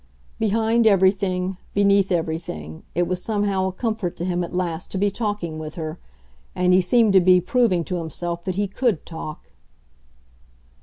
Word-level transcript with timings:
Behind 0.39 0.87
everything, 0.87 1.57
beneath 1.75 2.11
everything, 2.11 2.81
it 2.95 3.07
was 3.07 3.21
somehow 3.21 3.67
a 3.67 3.71
comfort 3.71 4.17
to 4.17 4.25
him 4.25 4.43
at 4.43 4.51
last 4.55 4.89
to 4.89 4.97
be 4.97 5.11
talking 5.11 5.59
with 5.59 5.75
her 5.75 5.99
and 6.55 6.73
he 6.73 6.81
seemed 6.81 7.13
to 7.13 7.19
be 7.21 7.39
proving 7.39 7.83
to 7.83 7.97
himself 7.97 8.43
that 8.45 8.55
he 8.55 8.67
COULD 8.67 9.05
talk. 9.05 9.51